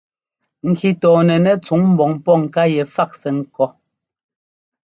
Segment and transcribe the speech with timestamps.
[0.69, 3.67] Ŋki tɔɔnɛnɛ́ tsuŋ ḿbɔŋ pɔ́ ŋká yɛ fák sɛ́ ŋkɔ́.